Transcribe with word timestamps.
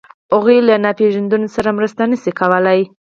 هغوی 0.33 0.57
له 0.67 0.75
ناپېژاندو 0.85 1.37
سره 1.55 1.69
مرسته 1.77 2.01
نهشي 2.11 2.31
کولی. 2.39 2.79